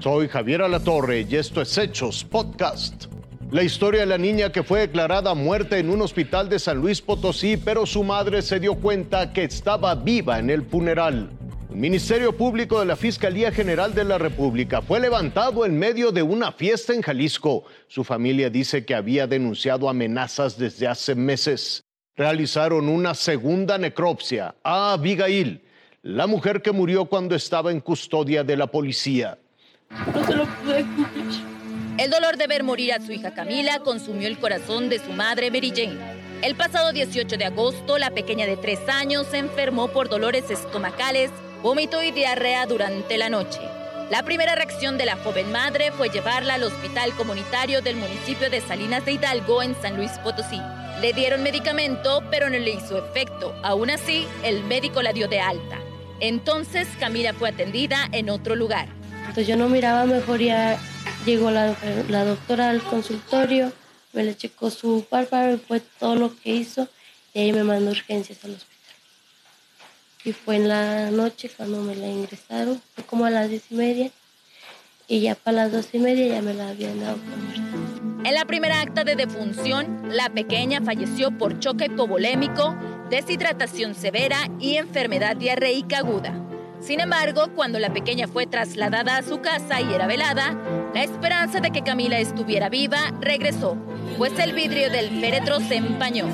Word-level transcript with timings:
Soy 0.00 0.28
Javier 0.28 0.62
Alatorre 0.62 1.26
y 1.28 1.34
esto 1.34 1.60
es 1.60 1.76
Hechos 1.76 2.22
Podcast. 2.22 3.06
La 3.50 3.64
historia 3.64 4.00
de 4.00 4.06
la 4.06 4.16
niña 4.16 4.52
que 4.52 4.62
fue 4.62 4.80
declarada 4.80 5.34
muerta 5.34 5.76
en 5.76 5.90
un 5.90 6.02
hospital 6.02 6.48
de 6.48 6.60
San 6.60 6.78
Luis 6.78 7.02
Potosí, 7.02 7.56
pero 7.56 7.84
su 7.84 8.04
madre 8.04 8.42
se 8.42 8.60
dio 8.60 8.76
cuenta 8.76 9.32
que 9.32 9.42
estaba 9.42 9.96
viva 9.96 10.38
en 10.38 10.50
el 10.50 10.62
funeral. 10.62 11.30
El 11.68 11.76
Ministerio 11.76 12.36
Público 12.36 12.78
de 12.78 12.86
la 12.86 12.94
Fiscalía 12.94 13.50
General 13.50 13.92
de 13.92 14.04
la 14.04 14.18
República 14.18 14.82
fue 14.82 15.00
levantado 15.00 15.66
en 15.66 15.76
medio 15.76 16.12
de 16.12 16.22
una 16.22 16.52
fiesta 16.52 16.94
en 16.94 17.02
Jalisco. 17.02 17.64
Su 17.88 18.04
familia 18.04 18.50
dice 18.50 18.84
que 18.84 18.94
había 18.94 19.26
denunciado 19.26 19.88
amenazas 19.88 20.56
desde 20.56 20.86
hace 20.86 21.16
meses. 21.16 21.82
Realizaron 22.14 22.88
una 22.88 23.14
segunda 23.14 23.78
necropsia 23.78 24.54
a 24.62 24.92
Abigail, 24.92 25.60
la 26.02 26.28
mujer 26.28 26.62
que 26.62 26.70
murió 26.70 27.06
cuando 27.06 27.34
estaba 27.34 27.72
en 27.72 27.80
custodia 27.80 28.44
de 28.44 28.56
la 28.56 28.68
policía. 28.68 29.38
No 29.90 30.26
se 30.26 30.34
lo 30.34 30.46
pude 30.46 30.82
cumplir. 30.82 31.58
El 31.98 32.10
dolor 32.10 32.36
de 32.36 32.46
ver 32.46 32.62
morir 32.62 32.92
a 32.92 33.00
su 33.00 33.10
hija 33.10 33.34
Camila 33.34 33.80
consumió 33.80 34.28
el 34.28 34.38
corazón 34.38 34.88
de 34.88 34.98
su 34.98 35.10
madre 35.10 35.50
Mary 35.50 35.72
Jane. 35.74 36.18
El 36.42 36.54
pasado 36.54 36.92
18 36.92 37.36
de 37.36 37.44
agosto, 37.44 37.98
la 37.98 38.10
pequeña 38.10 38.46
de 38.46 38.56
tres 38.56 38.78
años 38.88 39.26
se 39.30 39.38
enfermó 39.38 39.88
por 39.88 40.08
dolores 40.08 40.50
estomacales, 40.50 41.30
vómito 41.62 42.02
y 42.02 42.12
diarrea 42.12 42.66
durante 42.66 43.18
la 43.18 43.28
noche. 43.28 43.58
La 44.10 44.22
primera 44.22 44.54
reacción 44.54 44.96
de 44.96 45.06
la 45.06 45.16
joven 45.16 45.50
madre 45.50 45.90
fue 45.90 46.08
llevarla 46.08 46.54
al 46.54 46.62
hospital 46.62 47.12
comunitario 47.14 47.82
del 47.82 47.96
municipio 47.96 48.48
de 48.48 48.60
Salinas 48.60 49.04
de 49.04 49.12
Hidalgo 49.12 49.62
en 49.62 49.74
San 49.82 49.96
Luis 49.96 50.12
Potosí. 50.22 50.60
Le 51.00 51.12
dieron 51.12 51.42
medicamento, 51.42 52.22
pero 52.30 52.48
no 52.48 52.58
le 52.58 52.70
hizo 52.70 52.98
efecto. 52.98 53.54
Aún 53.62 53.90
así, 53.90 54.26
el 54.44 54.62
médico 54.64 55.02
la 55.02 55.12
dio 55.12 55.28
de 55.28 55.40
alta. 55.40 55.78
Entonces, 56.20 56.88
Camila 57.00 57.34
fue 57.34 57.50
atendida 57.50 58.08
en 58.12 58.30
otro 58.30 58.54
lugar. 58.56 58.97
Entonces 59.28 59.46
yo 59.46 59.56
no 59.56 59.68
miraba 59.68 60.04
mejoría 60.04 60.78
Llegó 61.28 61.50
la, 61.50 61.76
la 62.08 62.24
doctora 62.24 62.70
al 62.70 62.82
consultorio, 62.82 63.70
me 64.14 64.24
le 64.24 64.34
checó 64.34 64.70
su 64.70 65.04
párpado 65.08 65.54
y 65.54 65.58
fue 65.58 65.80
todo 65.80 66.14
lo 66.14 66.34
que 66.34 66.54
hizo 66.54 66.88
y 67.34 67.40
ahí 67.40 67.52
me 67.52 67.64
mandó 67.64 67.90
urgencias 67.90 68.42
al 68.44 68.52
hospital. 68.52 68.94
Y 70.24 70.32
fue 70.32 70.56
en 70.56 70.68
la 70.68 71.10
noche 71.10 71.50
cuando 71.54 71.82
me 71.82 71.94
la 71.96 72.06
ingresaron, 72.06 72.80
fue 72.94 73.04
como 73.04 73.26
a 73.26 73.30
las 73.30 73.50
diez 73.50 73.64
y 73.70 73.74
media 73.74 74.10
y 75.06 75.20
ya 75.20 75.34
para 75.34 75.64
las 75.64 75.72
dos 75.72 75.88
y 75.92 75.98
media 75.98 76.28
ya 76.28 76.40
me 76.40 76.54
la 76.54 76.70
habían 76.70 76.98
dado 76.98 77.18
por 77.18 77.36
muerta. 77.36 78.28
En 78.28 78.34
la 78.34 78.46
primera 78.46 78.80
acta 78.80 79.04
de 79.04 79.14
defunción, 79.14 80.08
la 80.10 80.30
pequeña 80.30 80.80
falleció 80.80 81.36
por 81.36 81.58
choque 81.58 81.86
hipovolémico, 81.86 82.74
deshidratación 83.10 83.94
severa 83.94 84.48
y 84.58 84.76
enfermedad 84.76 85.36
diarreica 85.36 85.98
aguda. 85.98 86.47
Sin 86.80 87.00
embargo, 87.00 87.48
cuando 87.54 87.78
la 87.78 87.92
pequeña 87.92 88.28
fue 88.28 88.46
trasladada 88.46 89.18
a 89.18 89.22
su 89.22 89.40
casa 89.40 89.80
y 89.80 89.92
era 89.92 90.06
velada, 90.06 90.56
la 90.94 91.02
esperanza 91.02 91.60
de 91.60 91.70
que 91.70 91.82
Camila 91.82 92.18
estuviera 92.18 92.68
viva 92.68 93.12
regresó, 93.20 93.76
pues 94.16 94.38
el 94.38 94.52
vidrio 94.52 94.90
del 94.90 95.20
féretro 95.20 95.60
se 95.60 95.76
empañó. 95.76 96.26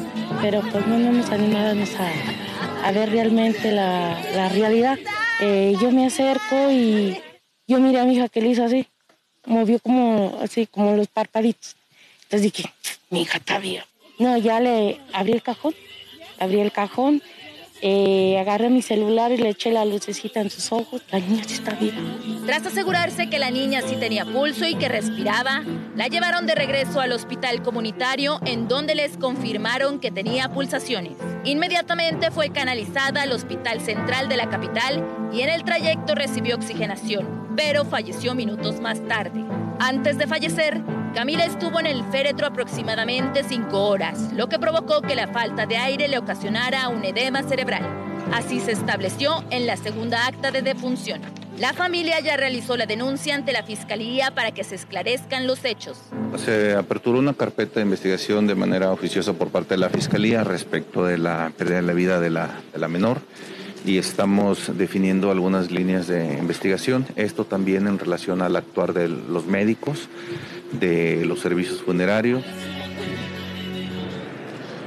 Pero 0.43 0.61
pues 0.61 0.87
no, 0.87 0.99
nos 0.99 1.31
animábamos 1.31 1.91
a, 1.97 2.87
a 2.87 2.93
ver 2.93 3.11
realmente 3.11 3.73
la, 3.73 4.21
la 4.35 4.49
realidad. 4.51 4.99
Eh, 5.41 5.75
yo 5.81 5.91
me 5.91 6.07
acerco 6.07 6.71
y 6.71 7.19
yo 7.67 7.81
miré 7.81 8.01
a 8.01 8.05
mi 8.05 8.15
hija 8.15 8.29
que 8.29 8.43
le 8.43 8.49
hizo 8.49 8.65
así, 8.65 8.87
movió 9.47 9.79
como 9.81 10.39
así, 10.43 10.67
como 10.67 10.95
los 10.95 11.09
parpaditos. 11.09 11.75
Entonces 12.25 12.53
dije, 12.53 12.73
mi 13.11 13.23
hija 13.23 13.39
está 13.39 13.59
viva. 13.59 13.85
No, 14.19 14.37
ya 14.37 14.61
le 14.61 15.01
abrí 15.13 15.33
el 15.33 15.43
cajón, 15.43 15.75
abrí 16.39 16.61
el 16.61 16.71
cajón 16.71 17.23
eh, 17.87 18.39
agarré 18.39 18.71
mi 18.71 18.81
celular 18.81 19.31
y 19.31 19.37
le 19.37 19.51
eché 19.51 19.71
la 19.71 19.85
lucecita 19.85 20.41
en 20.41 20.49
sus 20.49 20.73
ojos. 20.73 21.03
La 21.11 21.19
niña 21.21 21.45
sí 21.47 21.53
está 21.53 21.75
viva. 21.75 21.99
Tras 22.47 22.65
asegurarse 22.65 23.29
que 23.29 23.39
la 23.39 23.51
niña 23.51 23.83
sí 23.87 23.97
tenía 23.97 24.25
pulso 24.25 24.67
y 24.67 24.75
que 24.75 24.89
respiraba, 24.89 25.63
la 25.95 26.09
llevaron 26.09 26.47
de 26.47 26.55
regreso 26.55 27.01
al 27.01 27.13
hospital 27.13 27.63
comunitario 27.63 28.41
en 28.47 28.69
donde 28.69 28.95
les 28.95 29.19
confirmaron 29.19 30.01
que 30.01 30.11
tenía 30.11 30.49
pulsaciones. 30.49 31.13
Inmediatamente 31.45 32.31
fue 32.31 32.49
canalizada 32.49 33.21
al 33.21 33.33
hospital 33.33 33.83
central 33.83 34.31
de 34.31 34.39
la 34.39 34.49
capital 34.49 35.07
y 35.31 35.43
en 35.43 35.51
el 35.51 35.63
trayecto 35.63 36.15
recibió 36.15 36.57
oxigenación, 36.57 37.55
pero 37.55 37.85
falleció 37.85 38.35
minutos 38.35 38.81
más 38.81 38.99
tarde. 39.09 39.45
Antes 39.79 40.17
de 40.17 40.27
fallecer, 40.27 40.81
Camila 41.15 41.45
estuvo 41.45 41.79
en 41.79 41.87
el 41.87 42.03
féretro 42.11 42.49
aproximadamente 42.49 43.45
cinco 43.45 43.85
horas, 43.85 44.33
lo 44.33 44.49
que 44.49 44.59
provocó 44.59 45.01
que 45.01 45.15
la 45.15 45.29
falta 45.29 45.65
de 45.65 45.77
aire 45.77 46.09
le 46.09 46.19
ocasionara 46.19 46.89
un 46.89 47.05
edema 47.05 47.45
cerebral. 47.45 47.85
Así 48.33 48.59
se 48.59 48.73
estableció 48.73 49.45
en 49.51 49.65
la 49.65 49.77
segunda 49.77 50.27
acta 50.27 50.51
de 50.51 50.63
defunción. 50.63 51.21
La 51.57 51.73
familia 51.73 52.19
ya 52.19 52.37
realizó 52.37 52.77
la 52.77 52.87
denuncia 52.87 53.37
ante 53.37 53.53
la 53.53 53.63
Fiscalía 53.63 54.35
para 54.35 54.51
que 54.51 54.65
se 54.65 54.75
esclarezcan 54.75 55.47
los 55.47 55.65
hechos. 55.65 55.99
Se 56.37 56.75
aperturó 56.75 57.21
una 57.21 57.35
carpeta 57.35 57.75
de 57.77 57.83
investigación 57.83 58.49
de 58.49 58.57
manera 58.57 58.91
oficiosa 58.91 59.35
por 59.35 59.51
parte 59.51 59.75
de 59.75 59.79
la 59.79 59.91
Fiscalía 59.91 60.43
respecto 60.43 61.05
de 61.05 61.17
la 61.17 61.53
pérdida 61.57 61.77
de 61.77 61.83
la 61.83 61.93
vida 61.93 62.19
de 62.19 62.31
la, 62.31 62.51
de 62.73 62.79
la 62.81 62.89
menor 62.89 63.21
y 63.85 63.99
estamos 63.99 64.77
definiendo 64.77 65.31
algunas 65.31 65.71
líneas 65.71 66.07
de 66.07 66.39
investigación. 66.39 67.07
Esto 67.17 67.45
también 67.45 67.87
en 67.87 67.99
relación 67.99 68.41
al 68.41 68.57
actuar 68.57 68.95
de 68.95 69.09
los 69.09 69.47
médicos, 69.47 70.09
de 70.81 71.25
los 71.25 71.41
servicios 71.41 71.83
funerarios. 71.83 72.43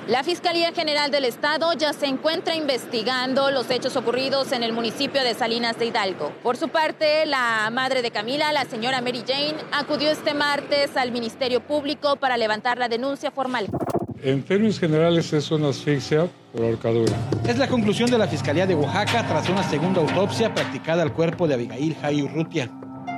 La 0.08 0.24
Fiscalía 0.24 0.72
General 0.72 1.12
del 1.12 1.26
Estado 1.26 1.74
ya 1.74 1.92
se 1.92 2.06
encuentra 2.06 2.56
investigando 2.56 3.52
los 3.52 3.70
hechos 3.70 3.98
ocurridos 3.98 4.54
en 4.54 4.64
el 4.64 4.72
municipio 4.72 5.22
de 5.22 5.34
Salinas 5.34 5.78
de 5.78 5.88
Hidalgo. 5.88 6.32
Por 6.44 6.56
su 6.56 6.70
parte, 6.70 7.26
la 7.26 7.70
madre 7.74 8.02
de 8.02 8.10
Camila, 8.10 8.54
la 8.54 8.64
señora 8.64 9.02
Mary 9.02 9.26
Jane, 9.28 9.56
acudió 9.74 10.10
este 10.10 10.34
martes 10.34 10.96
al 10.96 11.12
Ministerio 11.12 11.60
Público 11.60 12.16
para 12.16 12.38
levantar 12.38 12.78
la 12.78 12.88
denuncia 12.88 13.32
formal. 13.32 13.68
En 14.24 14.44
términos 14.44 14.80
generales 14.80 15.34
es 15.34 15.52
una 15.52 15.70
asfixia 15.70 16.28
por 16.54 16.64
ahorcadura. 16.64 17.14
Es 17.46 17.58
la 17.58 17.68
conclusión 17.68 18.10
de 18.10 18.18
la 18.18 18.30
Fiscalía 18.30 18.66
de 18.66 18.76
Oaxaca 18.76 19.28
tras 19.28 19.50
una 19.50 19.64
segunda 19.64 20.00
autopsia 20.00 20.54
practicada 20.54 21.04
al 21.04 21.12
cuerpo 21.12 21.50
de 21.50 21.56
Abigail 21.56 21.96
Jair 22.02 22.32
Rutia. 22.34 22.72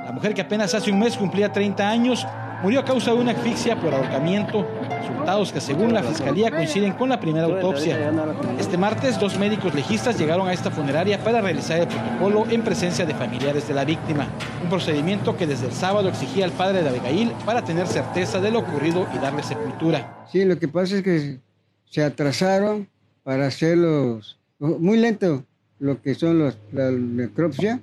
La 0.04 0.10
mujer 0.10 0.34
que 0.34 0.40
apenas 0.40 0.74
hace 0.74 0.90
un 0.90 0.98
mes 0.98 1.16
cumplía 1.16 1.52
30 1.52 1.88
años 1.88 2.26
murió 2.62 2.80
a 2.80 2.84
causa 2.84 3.12
de 3.12 3.18
una 3.18 3.32
asfixia 3.32 3.80
por 3.80 3.94
ahorcamiento, 3.94 4.66
resultados 4.88 5.52
que 5.52 5.60
según 5.60 5.92
la 5.92 6.02
fiscalía 6.02 6.50
coinciden 6.50 6.92
con 6.92 7.08
la 7.08 7.20
primera 7.20 7.46
autopsia. 7.46 8.12
Este 8.58 8.76
martes, 8.76 9.18
dos 9.18 9.38
médicos 9.38 9.74
legistas 9.74 10.18
llegaron 10.18 10.48
a 10.48 10.52
esta 10.52 10.70
funeraria 10.70 11.22
para 11.22 11.40
realizar 11.40 11.80
el 11.80 11.88
protocolo 11.88 12.46
en 12.50 12.62
presencia 12.62 13.06
de 13.06 13.14
familiares 13.14 13.66
de 13.66 13.74
la 13.74 13.84
víctima, 13.84 14.28
un 14.62 14.68
procedimiento 14.68 15.36
que 15.36 15.46
desde 15.46 15.66
el 15.66 15.72
sábado 15.72 16.08
exigía 16.08 16.44
al 16.44 16.52
padre 16.52 16.82
de 16.82 16.88
Abigail 16.88 17.32
para 17.44 17.64
tener 17.64 17.86
certeza 17.86 18.40
de 18.40 18.50
lo 18.50 18.60
ocurrido 18.60 19.06
y 19.14 19.18
darle 19.18 19.42
sepultura. 19.42 20.26
Sí, 20.30 20.44
lo 20.44 20.58
que 20.58 20.68
pasa 20.68 20.96
es 20.96 21.02
que 21.02 21.38
se 21.86 22.02
atrasaron 22.02 22.88
para 23.22 23.46
hacerlos 23.46 24.38
muy 24.58 24.98
lento 24.98 25.44
lo 25.78 26.00
que 26.02 26.14
son 26.14 26.38
los, 26.38 26.58
la 26.72 26.90
necropsia 26.90 27.80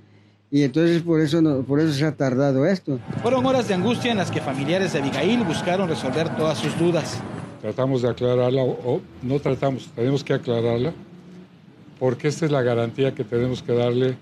y 0.50 0.64
entonces 0.64 1.02
por 1.02 1.20
eso, 1.20 1.42
no, 1.42 1.62
por 1.64 1.80
eso 1.80 1.94
se 1.94 2.06
ha 2.06 2.16
tardado 2.16 2.66
esto. 2.66 3.00
Fueron 3.22 3.46
horas 3.46 3.68
de 3.68 3.74
angustia 3.74 4.12
en 4.12 4.18
las 4.18 4.32
que 4.32 4.40
familiares 4.40 4.94
de 4.94 5.00
Abigail 5.00 5.44
buscaron 5.44 5.90
resolver 5.90 6.30
todas 6.38 6.58
sus 6.58 6.78
dudas. 6.80 7.20
Tratamos 7.62 8.02
de 8.02 8.10
aclararla, 8.10 8.62
o 8.62 9.02
no 9.24 9.40
tratamos, 9.40 9.90
tenemos 9.96 10.24
que 10.24 10.34
aclararla, 10.34 10.94
porque 12.00 12.30
esta 12.30 12.46
es 12.46 12.52
la 12.52 12.62
garantía 12.62 13.14
que 13.14 13.24
tenemos 13.24 13.62
que 13.62 13.74
darle 13.74 14.16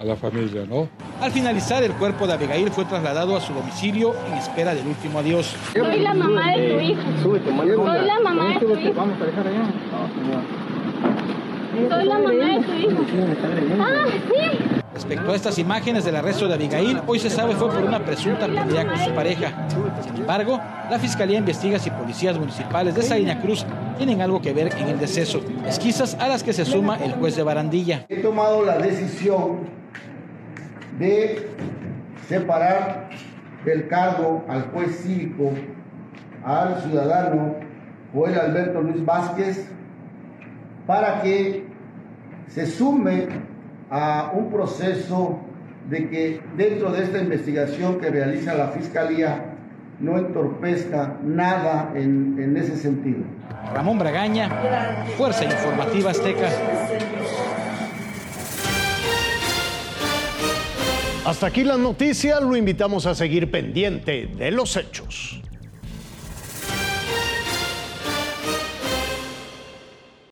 a 0.00 0.04
la 0.04 0.16
familia, 0.16 0.64
¿no? 0.68 0.88
Al 1.20 1.30
finalizar, 1.30 1.82
el 1.82 1.92
cuerpo 1.92 2.26
de 2.26 2.32
Abigail 2.32 2.70
fue 2.70 2.86
trasladado 2.86 3.36
a 3.36 3.40
su 3.40 3.52
domicilio 3.52 4.14
en 4.28 4.38
espera 4.38 4.74
del 4.74 4.86
último 4.86 5.18
adiós. 5.18 5.54
Soy 5.74 6.00
la 6.00 6.14
mamá 6.14 6.52
de 6.56 6.72
tu 6.72 6.80
hijo. 6.80 7.02
Soy 7.22 7.40
la 8.06 8.20
mamá 8.20 8.54
de 8.54 8.60
tu 8.60 8.78
hijo. 8.78 8.94
Vamos 8.94 9.20
a 9.20 9.24
dejar 9.26 9.46
allá. 9.46 9.70
Soy 11.88 12.04
la 12.06 12.18
mamá 12.18 12.30
de 12.30 12.60
tu 12.60 12.72
hijo. 12.72 13.04
Ah, 13.78 14.06
sí. 14.28 14.79
Respecto 15.00 15.32
a 15.32 15.34
estas 15.34 15.58
imágenes 15.58 16.04
del 16.04 16.14
arresto 16.16 16.46
de 16.46 16.52
Abigail, 16.52 17.00
hoy 17.06 17.18
se 17.18 17.30
sabe 17.30 17.54
fue 17.54 17.70
por 17.70 17.82
una 17.82 18.04
presunta 18.04 18.46
pelea 18.46 18.86
con 18.86 18.98
su 18.98 19.14
pareja. 19.14 19.66
Sin 20.04 20.14
embargo, 20.14 20.60
la 20.90 20.98
fiscalía 20.98 21.38
investiga 21.38 21.78
si 21.78 21.88
policías 21.88 22.38
municipales 22.38 22.94
de 22.94 23.00
Salina 23.00 23.40
Cruz 23.40 23.64
tienen 23.96 24.20
algo 24.20 24.42
que 24.42 24.52
ver 24.52 24.70
en 24.76 24.88
el 24.88 25.00
deceso, 25.00 25.40
pesquisas 25.64 26.18
a 26.20 26.28
las 26.28 26.42
que 26.42 26.52
se 26.52 26.66
suma 26.66 26.98
el 27.02 27.12
juez 27.12 27.34
de 27.34 27.42
Barandilla. 27.42 28.04
He 28.10 28.18
tomado 28.18 28.62
la 28.62 28.76
decisión 28.76 29.60
de 30.98 31.48
separar 32.28 33.08
del 33.64 33.88
cargo 33.88 34.44
al 34.48 34.64
juez 34.70 35.00
cívico 35.02 35.50
al 36.44 36.78
ciudadano 36.82 37.54
Joel 38.12 38.38
Alberto 38.38 38.82
Luis 38.82 39.02
Vázquez 39.02 39.66
para 40.86 41.22
que 41.22 41.64
se 42.48 42.66
sume 42.66 43.49
a 43.90 44.32
un 44.34 44.50
proceso 44.50 45.40
de 45.88 46.08
que 46.08 46.40
dentro 46.56 46.92
de 46.92 47.02
esta 47.02 47.18
investigación 47.18 47.98
que 47.98 48.10
realiza 48.10 48.54
la 48.54 48.68
Fiscalía 48.68 49.56
no 49.98 50.16
entorpezca 50.16 51.18
nada 51.22 51.92
en, 51.94 52.36
en 52.38 52.56
ese 52.56 52.76
sentido. 52.76 53.18
Ramón 53.74 53.98
Bragaña, 53.98 54.48
Fuerza 55.16 55.44
Informativa 55.44 56.10
Azteca. 56.10 56.48
Hasta 61.24 61.46
aquí 61.46 61.64
las 61.64 61.78
noticias, 61.78 62.40
lo 62.40 62.56
invitamos 62.56 63.06
a 63.06 63.14
seguir 63.14 63.50
pendiente 63.50 64.26
de 64.26 64.50
los 64.50 64.76
hechos. 64.76 65.39